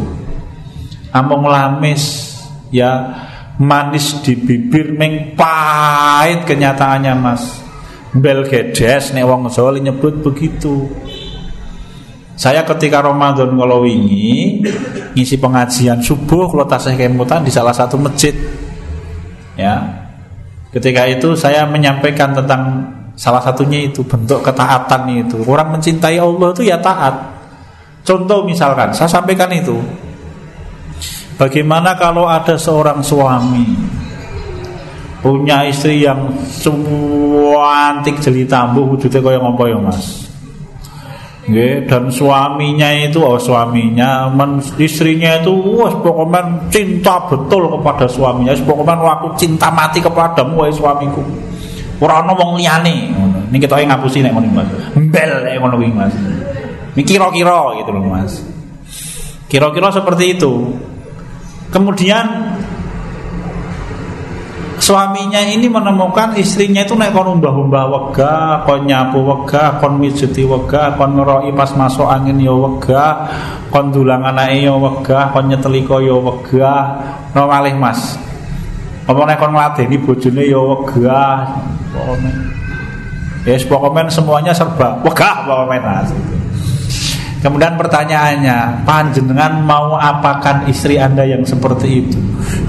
[1.12, 2.32] Among lamis
[2.72, 3.12] ya
[3.60, 7.61] manis di bibir meng pahit kenyataannya mas
[8.12, 10.92] bel gedes nek wong Jawa nyebut begitu.
[12.36, 14.66] Saya ketika Ramadan kalau wingi
[15.14, 18.34] ngisi pengajian subuh kalau tasih kemutan di salah satu masjid.
[19.54, 19.78] Ya.
[20.72, 25.44] Ketika itu saya menyampaikan tentang salah satunya itu bentuk ketaatan itu.
[25.46, 27.14] Orang mencintai Allah itu ya taat.
[28.02, 29.78] Contoh misalkan saya sampaikan itu.
[31.38, 34.01] Bagaimana kalau ada seorang suami
[35.22, 40.28] punya istri yang cantik jeli tambuh wujudnya kaya ngopo ya mas?
[41.42, 48.54] Nggih, dan suaminya itu oh suaminya men, istrinya itu wah pokoknya cinta betul kepada suaminya
[48.62, 51.22] pokoknya aku cinta mati kepadamu wahai suamiku.
[52.02, 53.14] Wong liyane.
[53.14, 54.70] Ngono niki kita ngapusi nek ngono Mas.
[54.98, 56.14] Mbel nek ngono kuwi Mas.
[56.98, 58.42] Ini kira-kira gitu loh Mas.
[59.46, 60.74] Kira-kira seperti itu.
[61.70, 62.51] Kemudian
[64.82, 71.16] suaminya ini menemukan istrinya itu naik umbah-umbah wega, kon nyapu wega, kon mijuti wega, kon
[71.16, 73.30] ngeroi pas masuk angin yo wega,
[73.70, 76.98] kon dulang anake yo wega, kon nyeteliko yo wega.
[77.38, 78.18] No malih Mas.
[79.06, 81.46] Apa nek kon ngladeni bojone yo wega.
[81.94, 82.32] Pokoknya
[83.42, 86.10] Yes, pokoknya semuanya serba wegah pokoknya Mas.
[87.42, 92.18] Kemudian pertanyaannya, panjenengan mau apakan istri anda yang seperti itu?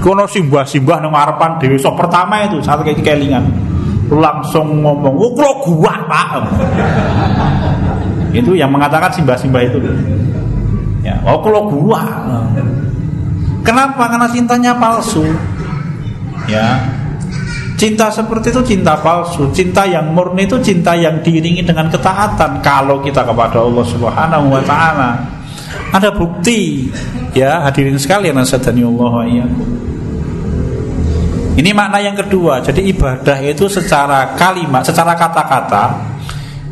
[0.01, 3.45] Kono simbah-simbah nang harapan dewi so pertama itu satu kayak kelingan
[4.09, 6.29] langsung ngomong, "Oh, kalau gua, Pak."
[8.33, 9.77] itu yang mengatakan simbah-simbah itu.
[11.05, 12.01] Ya, oh kalau gua.
[13.61, 14.09] Kenapa?
[14.09, 15.23] Karena cintanya palsu.
[16.49, 16.81] Ya,
[17.73, 22.61] Cinta seperti itu cinta palsu Cinta yang murni itu cinta yang diiringi dengan ketaatan.
[22.61, 25.11] Kalau kita kepada Allah subhanahu wa ta'ala.
[25.93, 26.89] Ada bukti
[27.33, 29.13] Ya hadirin sekalian Asadani Allah
[31.53, 32.61] Ini makna yang kedua.
[32.61, 35.97] Jadi ibadah itu secara kalimat Secara kata-kata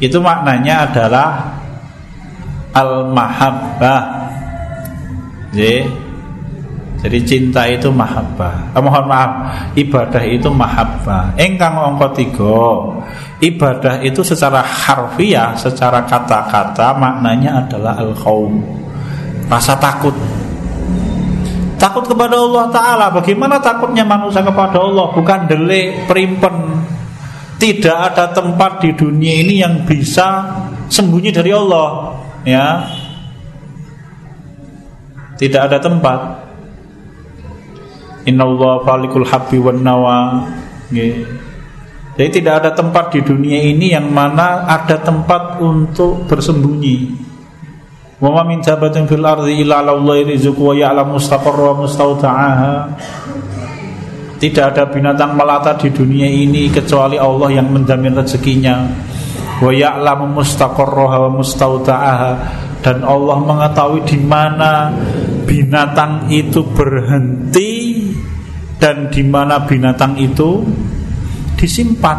[0.02, 1.30] Itu maknanya adalah
[2.72, 4.02] Al-mahabbah
[7.02, 8.78] Jadi cinta itu mahabbah.
[8.78, 9.32] Eh, mohon maaf,
[9.74, 11.34] ibadah itu mahabbah.
[11.34, 12.62] Engkang ongko tiga.
[13.42, 18.62] Ibadah itu secara harfiah, secara kata-kata maknanya adalah al khawm
[19.50, 20.14] Rasa takut.
[21.82, 26.78] Takut kepada Allah Ta'ala Bagaimana takutnya manusia kepada Allah Bukan delik, perimpen
[27.58, 30.46] Tidak ada tempat di dunia ini yang bisa
[30.94, 32.14] sembunyi dari Allah
[32.46, 32.86] Ya
[35.42, 36.41] Tidak ada tempat
[38.30, 40.46] Inna Allah falikul habbi wan nawa.
[42.12, 47.18] Jadi tidak ada tempat di dunia ini yang mana ada tempat untuk bersembunyi.
[48.22, 52.74] Wa ma min jabatin fil ardi illa Allah rizqu wa ya'lamu mustaqarra wa mustawda'aha
[54.38, 58.86] Tidak ada binatang melata di dunia ini kecuali Allah yang menjamin rezekinya.
[59.58, 62.32] Wa ya'lamu mustaqarraha wa mustawda'aha
[62.82, 64.90] dan Allah mengetahui di mana
[65.46, 67.72] binatang itu berhenti
[68.82, 70.66] dan di mana binatang itu
[71.54, 72.18] disimpan.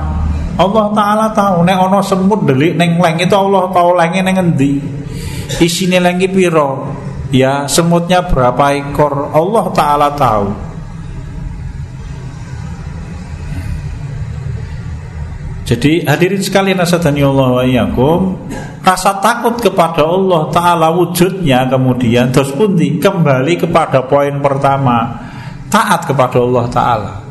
[0.55, 4.79] Allah taala tahu nek ana semut delik neng leng itu Allah tahu lenge neng endi.
[5.59, 6.87] Isine lenge piro?
[7.35, 9.35] Ya, semutnya berapa ekor?
[9.35, 10.46] Allah taala tahu.
[15.62, 18.51] Jadi hadirin sekalian asadani Allah wa iyakum
[18.83, 25.32] Rasa takut kepada Allah Ta'ala wujudnya kemudian Terus pundi kembali kepada poin pertama
[25.73, 27.23] taat kepada Allah Ta'ala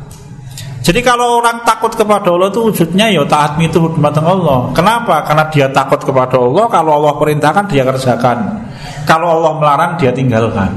[0.82, 4.74] jadi kalau orang takut kepada Allah itu wujudnya ya taat itu hikmat Allah.
[4.74, 5.22] Kenapa?
[5.30, 6.66] Karena dia takut kepada Allah.
[6.74, 8.66] Kalau Allah perintahkan dia kerjakan.
[9.06, 10.74] Kalau Allah melarang dia tinggalkan.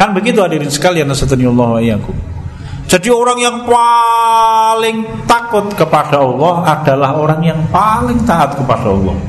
[0.00, 1.80] Kan begitu hadirin sekalian Allah wa
[2.88, 9.20] Jadi orang yang paling takut kepada Allah adalah orang yang paling taat kepada Allah.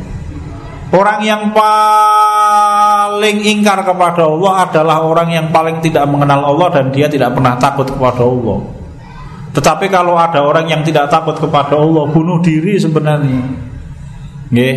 [0.96, 2.45] Orang yang paling
[3.24, 7.88] ingkar kepada Allah adalah orang yang paling tidak mengenal Allah dan dia tidak pernah takut
[7.88, 8.60] kepada Allah.
[9.56, 13.44] Tetapi kalau ada orang yang tidak takut kepada Allah, bunuh diri sebenarnya.
[14.52, 14.76] Nggih.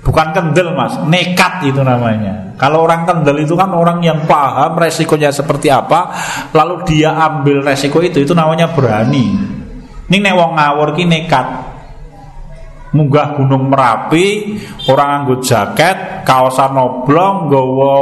[0.00, 5.28] Bukan kendel mas, nekat itu namanya Kalau orang kendel itu kan orang yang paham resikonya
[5.28, 6.16] seperti apa
[6.56, 9.36] Lalu dia ambil resiko itu, itu namanya berani
[10.08, 11.46] Ini nek wong ngawur ki nekat
[12.90, 14.58] munggah gunung Merapi
[14.90, 17.96] orang anggo jaket kaosan oblong nggawa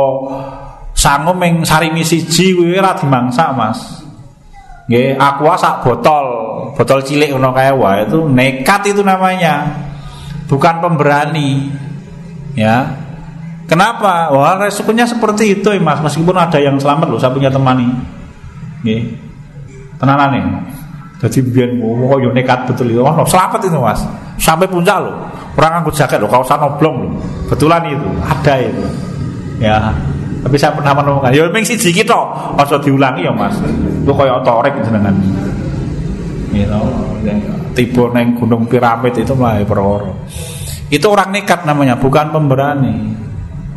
[0.96, 3.78] sangu ming sarimi siji kuwi ora dimangsa Mas.
[4.88, 6.26] Nggih aqua sak botol
[6.72, 7.72] botol cilik ngono kae
[8.08, 9.68] itu nekat itu namanya.
[10.48, 11.68] Bukan pemberani.
[12.56, 12.96] Ya.
[13.68, 14.32] Kenapa?
[14.32, 17.84] Wah resikonya seperti itu Mas meskipun ada yang selamat loh saya punya teman
[18.86, 19.02] nih
[19.98, 20.44] tenanan nih
[21.18, 23.98] jadi biar mau yo nekat betul itu, oh, selamat itu mas,
[24.38, 25.18] sampai puncak loh.
[25.58, 27.12] Orang angkut jaket loh, kawasan oblong loh.
[27.50, 28.86] Betulan itu, ada itu.
[29.58, 29.90] Ya,
[30.46, 31.34] tapi saya pernah menemukan.
[31.34, 33.58] Memang sih sedikit toh, masa diulangi ya mas.
[34.06, 35.18] Itu kayak otorek jenengan.
[36.54, 36.86] You know,
[37.74, 40.14] tiba neng gunung piramid itu mah perkara.
[40.86, 42.94] Itu orang nekat namanya, bukan pemberani.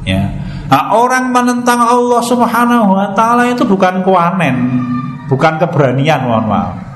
[0.06, 0.30] Ya.
[0.70, 4.78] Nah, orang menentang Allah Subhanahu wa taala itu bukan kuanen,
[5.26, 6.91] bukan keberanian, mohon maaf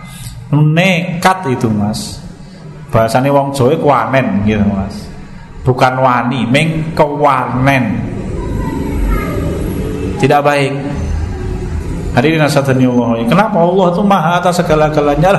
[0.53, 2.21] nekat itu mas.
[2.93, 4.95] Bahasanya wong Jawa kuanen gitu mas.
[5.65, 7.97] Bukan wani meng kewanen.
[10.21, 10.73] Tidak baik.
[12.15, 13.27] Hadirin asatani Allah.
[13.27, 15.35] Kenapa Allah itu maha atas segala-galanya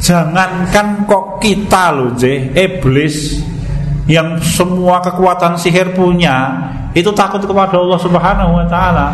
[0.00, 3.44] Jangankan kok kita loh J Iblis
[4.08, 6.56] Yang semua kekuatan sihir punya
[6.96, 9.12] Itu takut kepada Allah subhanahu wa ta'ala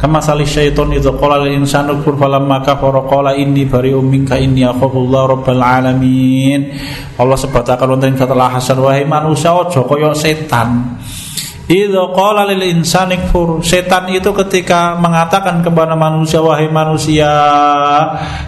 [0.00, 4.64] Kama salih syaiton itu qala lil insanu kfur falamma kafara qala inni bari'um minka inni
[4.64, 6.72] akhafullah rabbal alamin.
[7.20, 10.96] Allah sebatakan wonten setelah hasan wahai manusia aja kaya setan.
[11.68, 13.60] Idza qala lil insani kfur.
[13.60, 17.28] Setan itu ketika mengatakan kepada manusia wahai manusia,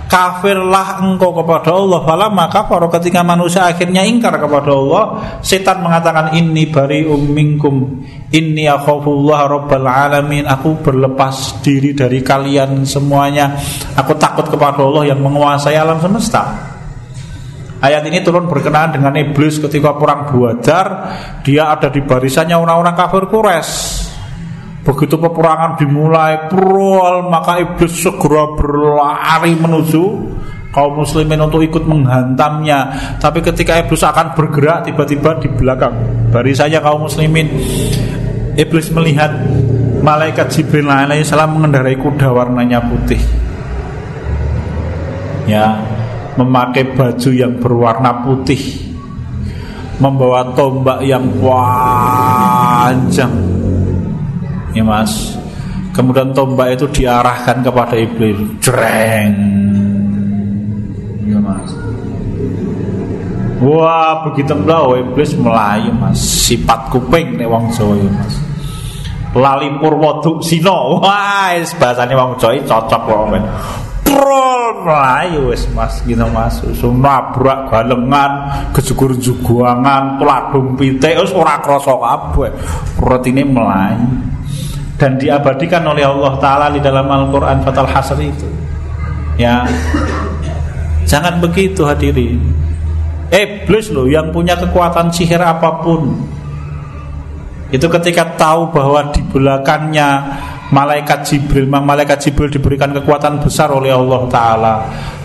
[0.09, 2.01] kafirlah engkau kepada Allah.
[2.01, 5.05] Fala maka para ketika manusia akhirnya ingkar kepada Allah,
[5.45, 8.01] setan mengatakan inni bari minkum.
[8.33, 10.49] Inni akhafullah rabbal alamin.
[10.49, 13.61] Aku berlepas diri dari kalian semuanya.
[13.93, 16.73] Aku takut kepada Allah yang menguasai alam semesta.
[17.83, 20.87] Ayat ini turun berkenaan dengan iblis ketika perang Badar,
[21.43, 23.75] dia ada di barisannya orang-orang kafir Quraisy.
[24.87, 30.05] Begitu peperangan dimulai, prol maka iblis segera berlari menuju
[30.71, 32.95] kaum muslimin untuk ikut menghantamnya.
[33.19, 35.95] Tapi ketika iblis akan bergerak tiba-tiba di belakang
[36.31, 37.51] barisannya kaum muslimin,
[38.59, 39.33] iblis melihat
[40.03, 43.21] malaikat Jibril alaihissalam mengendarai kuda warnanya putih.
[45.47, 45.79] Ya,
[46.39, 48.91] memakai baju yang berwarna putih.
[50.01, 53.31] Membawa tombak yang panjang.
[54.75, 55.39] Ya mas.
[55.93, 58.41] Kemudian tombak itu diarahkan kepada iblis.
[58.65, 59.35] Jreng
[63.63, 66.19] wah begitu blau iblis melayu mas.
[66.19, 68.35] Sifat kuping nih wong Jawa ya mas.
[69.33, 71.01] Lali purwoduk sino.
[71.01, 73.29] Wah bahasanya wong Jawa cocok wong
[74.13, 76.05] prol melayu wis Mas.
[76.05, 76.61] Gitu Mas.
[76.85, 78.33] Nabrak galengan
[78.77, 82.53] kejugur juguangan peladung pitik wis ora krasa kabeh.
[83.33, 84.07] Ini melayu.
[85.01, 88.47] Dan diabadikan oleh Allah taala di dalam Al-Qur'an Fatal Hasr itu.
[89.41, 89.67] Ya.
[91.03, 92.62] Jangan begitu hadirin
[93.33, 96.21] iblis loh yang punya kekuatan sihir apa pun.
[97.73, 100.09] Itu ketika tahu bahwa di belakangnya
[100.69, 104.75] malaikat Jibril malaikat Jibril diberikan kekuatan besar oleh Allah taala.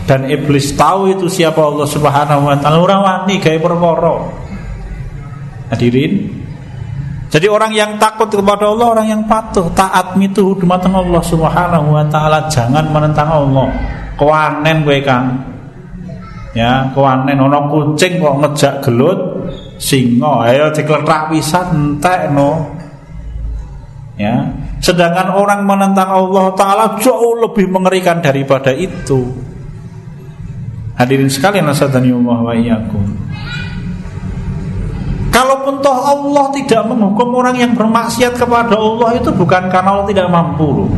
[0.07, 2.79] Dan iblis tahu itu siapa Allah Subhanahu wa taala.
[2.79, 4.15] Orang wani gawe perkara.
[5.75, 6.13] Hadirin.
[7.27, 12.07] Jadi orang yang takut kepada Allah orang yang patuh taat mitu dumateng Allah Subhanahu wa
[12.07, 13.67] taala jangan menentang Allah.
[14.15, 15.56] Kewanen kowe Kang
[16.57, 19.19] ya kewanen ono kucing kok ngejak gelut
[19.77, 21.69] singa ayo diklethak pisan
[22.01, 22.65] entek no
[24.17, 24.49] ya
[24.81, 29.25] sedangkan orang menentang Allah Ta'ala jauh lebih mengerikan daripada itu.
[30.97, 33.05] Hadirin sekalian nasadani Allah wa iyyakum.
[35.33, 40.33] Kalaupun toh Allah tidak menghukum orang yang bermaksiat kepada Allah itu bukan karena Allah tidak
[40.33, 40.89] mampu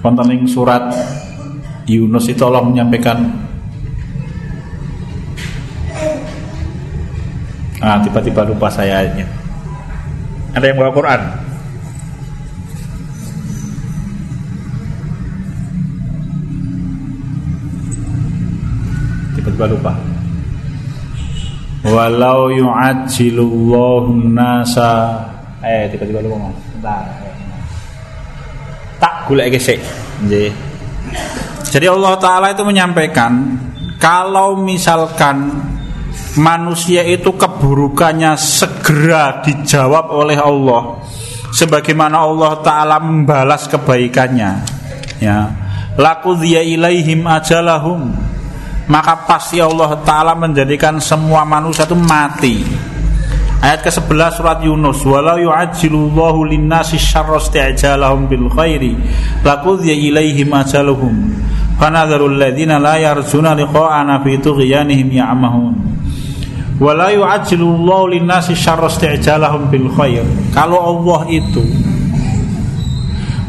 [0.00, 0.88] Kontening surat
[1.86, 3.18] Yunus itu Allah menyampaikan
[7.82, 9.26] Ah, tiba-tiba lupa saya ayatnya.
[10.54, 11.20] Ada yang bawa Quran?
[19.34, 19.92] Tiba-tiba lupa.
[21.82, 25.18] Walau yu'ajjilullahu nasa
[25.66, 27.02] eh tiba-tiba lupa Bentar.
[29.02, 29.82] Tak golek gesek.
[30.22, 30.54] Nggih.
[31.68, 33.58] Jadi Allah taala itu menyampaikan
[34.02, 35.52] kalau misalkan
[36.40, 41.04] manusia itu keburukannya segera dijawab oleh Allah
[41.52, 44.50] sebagaimana Allah taala membalas kebaikannya
[45.20, 45.38] ya.
[45.92, 48.08] Laku dia ilaihim ajalahum.
[48.88, 52.66] Maka pasti Allah taala menjadikan semua manusia itu mati
[53.62, 55.06] ayat ke-11 surat Yunus.
[55.06, 58.98] Walau yu'ajjilullahu linnasi syarra isti'jalahum bil khairi
[59.80, 61.14] dia ilaihim ajalahum
[61.78, 65.74] fanadharul ladzina la yarjuna liqa'ana fi tughyanihim ya'mahun.
[66.82, 70.26] Wala yu'ajjilullahu linnasi syarra isti'jalahum bil khair.
[70.50, 71.62] Kalau Allah itu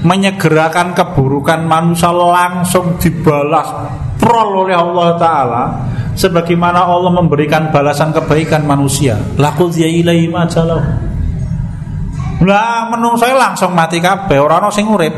[0.04, 3.72] menyegerakan keburukan manusia langsung dibalas
[4.20, 5.64] prol oleh Allah taala
[6.14, 9.18] sebagaimana Allah memberikan balasan kebaikan manusia.
[9.38, 11.14] Lakul ya ilaihi majalah
[12.44, 14.38] lah menung saya langsung mati kabeh.
[14.38, 15.16] Ora ono sing urip.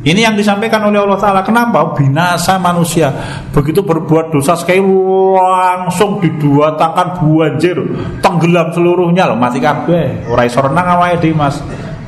[0.00, 1.40] Ini yang disampaikan oleh Allah Ta'ala.
[1.44, 1.92] Kenapa?
[1.92, 3.12] Binasa manusia.
[3.52, 7.76] Begitu berbuat dosa sekali Langsung dua tangan buanjir.
[8.24, 9.28] Tenggelam seluruhnya.
[9.28, 10.24] Loh Mati kabeh.
[10.32, 11.60] Ora iso renang awake mas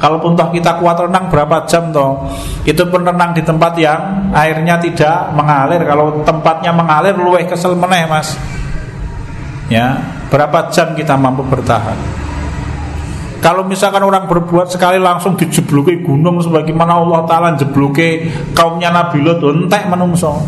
[0.03, 2.27] Kalaupun toh kita kuat renang berapa jam toh
[2.67, 5.79] Itu pun renang di tempat yang airnya tidak mengalir.
[5.87, 8.35] Kalau tempatnya mengalir luweh kesel meneh mas.
[9.71, 11.95] Ya Berapa jam kita mampu bertahan?
[13.45, 19.43] Kalau misalkan orang berbuat sekali langsung dijebluki gunung sebagaimana Allah Ta'ala jebluki kaumnya Nabi Lut
[19.43, 20.41] entek menungso.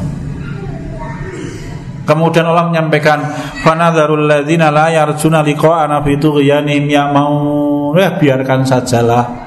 [2.05, 3.19] Kemudian Allah menyampaikan
[3.67, 9.44] Fanadharul ladzina la yarjuna liqa'ana fi tughyanihim mau ya biarkan sajalah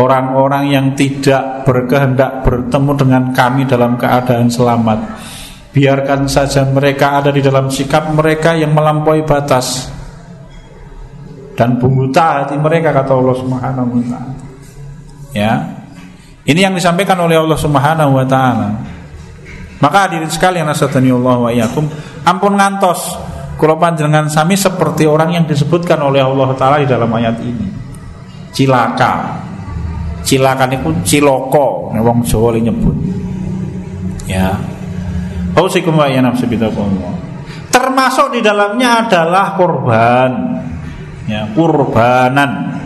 [0.00, 4.98] orang-orang yang tidak berkehendak bertemu dengan kami dalam keadaan selamat.
[5.72, 9.88] Biarkan saja mereka ada di dalam sikap mereka yang melampaui batas
[11.56, 14.34] dan buta hati mereka kata Allah Subhanahu wa taala.
[15.32, 15.52] Ya.
[16.42, 18.68] Ini yang disampaikan oleh Allah Subhanahu wa taala.
[19.80, 21.86] Maka hadirin sekalian nasadani Allah wa iyyakum,
[22.22, 23.18] ampun ngantos
[23.58, 27.68] kula panjenengan sami seperti orang yang disebutkan oleh Allah taala di dalam ayat ini.
[28.52, 29.40] Cilaka.
[30.22, 32.94] Cilaka niku ciloko wong Jawa nyebut.
[34.30, 34.54] Ya.
[35.52, 36.48] Ausikum wa nafsi
[37.72, 40.30] Termasuk di dalamnya adalah korban.
[41.28, 42.82] Ya, kurbanan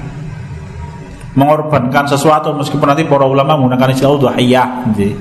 [1.37, 5.13] mengorbankan sesuatu meskipun nanti para ulama menggunakan istilah udhiyah gitu.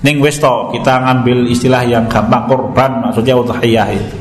[0.00, 4.16] Ning wis kita ngambil istilah yang gampang korban maksudnya udhiyah itu.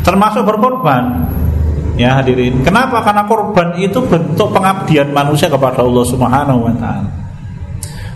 [0.00, 1.28] Termasuk berkorban.
[2.00, 2.64] Ya hadirin.
[2.64, 3.04] Kenapa?
[3.04, 7.12] Karena korban itu bentuk pengabdian manusia kepada Allah Subhanahu wa taala.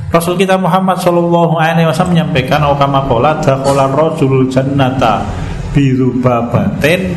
[0.08, 5.20] Rasul kita Muhammad Shallallahu Alaihi Wasallam menyampaikan, "Oh kama kola dakhala rajulul jannata
[5.76, 7.12] birubabatin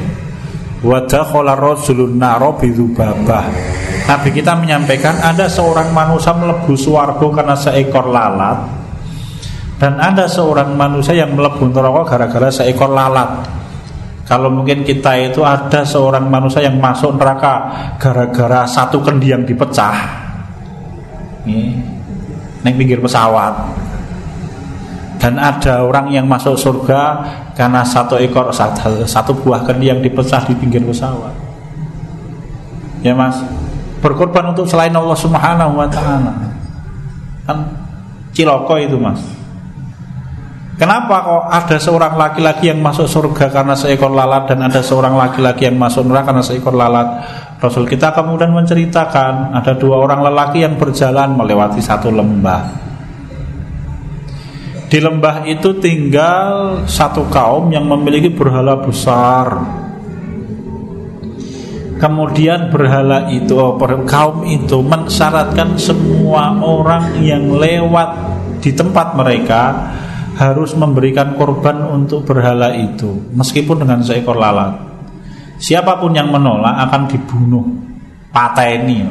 [0.83, 3.47] wa dakhala rajulun naro birubabah."
[4.11, 8.59] Nabi kita menyampaikan ada seorang manusia melebu suwargo karena seekor lalat
[9.79, 13.45] dan ada seorang manusia yang melebu neraka gara-gara seekor lalat.
[14.27, 19.95] Kalau mungkin kita itu ada seorang manusia yang masuk neraka gara-gara satu kendi yang dipecah.
[21.47, 21.79] Ini,
[22.59, 23.55] neng pinggir pesawat.
[25.17, 27.23] Dan ada orang yang masuk surga
[27.55, 31.31] karena satu ekor satu, satu buah kendi yang dipecah di pinggir pesawat.
[32.99, 33.39] Ya mas,
[34.03, 36.35] berkorban untuk selain Allah Subhanahu wa taala.
[37.47, 37.63] Kan
[38.35, 39.36] ciloko itu, Mas.
[40.77, 45.65] Kenapa kok ada seorang laki-laki yang masuk surga karena seekor lalat dan ada seorang laki-laki
[45.65, 47.07] yang masuk neraka karena seekor lalat?
[47.57, 52.85] Rasul kita kemudian menceritakan ada dua orang lelaki yang berjalan melewati satu lembah.
[54.85, 59.59] Di lembah itu tinggal satu kaum yang memiliki berhala besar
[61.97, 63.73] Kemudian berhala itu oh,
[64.05, 68.13] kaum itu mensyaratkan semua orang yang lewat
[68.61, 69.73] di tempat mereka
[70.37, 74.77] harus memberikan korban untuk berhala itu meskipun dengan seekor lalat.
[75.57, 77.65] Siapa pun yang menolak akan dibunuh,
[78.29, 79.01] pateni.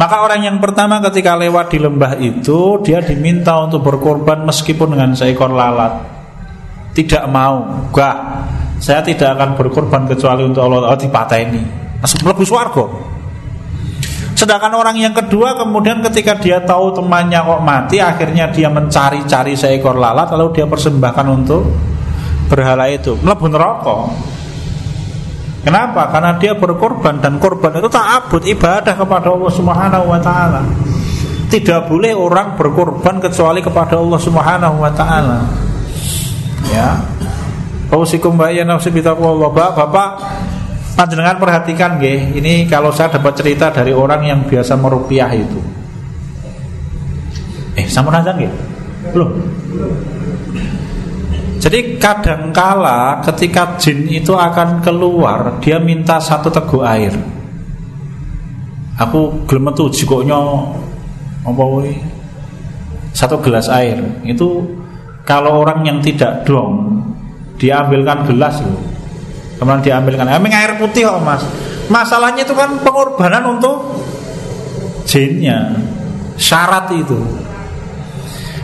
[0.00, 5.12] Maka orang yang pertama ketika lewat di lembah itu dia diminta untuk berkorban meskipun dengan
[5.12, 6.00] seekor lalat.
[6.96, 8.16] Tidak mau, enggak
[8.80, 11.62] saya tidak akan berkorban kecuali untuk Allah oh, ini
[12.00, 12.88] Masuk lebih swargo
[14.40, 20.00] Sedangkan orang yang kedua kemudian ketika dia tahu temannya kok mati Akhirnya dia mencari-cari seekor
[20.00, 21.68] lalat Lalu dia persembahkan untuk
[22.48, 24.00] berhala itu Melebu rokok
[25.60, 26.08] Kenapa?
[26.08, 30.16] Karena dia berkorban dan korban itu tak abut ibadah kepada Allah Subhanahu wa.
[31.52, 35.44] Tidak boleh orang berkorban kecuali kepada Allah Subhanahu wa taala.
[36.64, 36.96] Ya.
[37.92, 40.10] Bapak, Bapak
[40.94, 45.60] panjenengan perhatikan nggih, ini kalau saya dapat cerita dari orang yang biasa merupiah itu.
[47.78, 48.52] Eh, sampun aja nggih?
[49.14, 49.30] Belum.
[51.60, 57.12] Jadi kadangkala ketika jin itu akan keluar, dia minta satu teguk air.
[58.96, 60.40] Aku gelem metu jikonya
[61.44, 61.64] apa
[63.12, 64.00] Satu gelas air.
[64.24, 64.64] Itu
[65.24, 67.04] kalau orang yang tidak dong
[67.60, 68.89] diambilkan gelas loh.
[69.60, 71.44] Kemudian diambilkan emang air putih kok mas.
[71.92, 73.92] Masalahnya itu kan pengorbanan untuk
[75.04, 75.76] jinnya.
[76.40, 77.20] Syarat itu.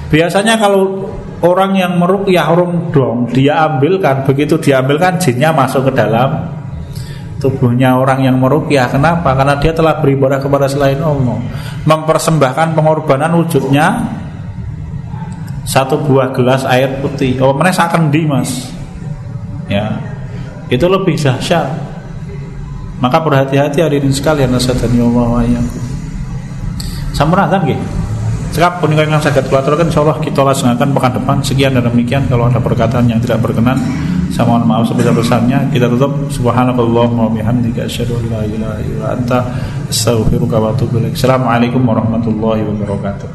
[0.09, 1.05] Biasanya kalau
[1.45, 2.49] orang yang merukyah
[2.89, 6.49] dong Dia ambilkan, begitu diambilkan jinnya masuk ke dalam
[7.37, 8.01] tubuhnya.
[8.01, 9.37] Orang yang merukyah Kenapa?
[9.37, 11.37] Karena dia telah beribadah kepada selain Allah.
[11.85, 14.17] Mempersembahkan pengorbanan wujudnya
[15.69, 17.37] Satu buah gelas air putih.
[17.45, 18.73] Oh mana akan di mas?
[19.69, 20.16] Ya
[20.73, 21.69] itu lebih dahsyat.
[22.97, 25.61] Maka berhati-hati hadirin sekalian nasadani Allah ya
[27.17, 27.81] sampun azan nggih?
[28.53, 31.37] Sekap punika ingkang saged kula aturaken insyaallah kita laksanakan pekan depan.
[31.45, 32.25] Sekian dan demikian.
[32.25, 33.77] Kalau ada perkataan yang tidak berkenan
[34.33, 35.69] Saya mohon maaf sebesar-besarnya.
[35.69, 36.33] Kita tutup.
[36.33, 39.39] Subhanakallahumma wa bihamdika asyhadu an la ilaha illa anta
[39.93, 41.21] astaghfiruka wa atubu ilaik.
[41.21, 43.29] Assalamualaikum warahmatullahi wabarakatuh.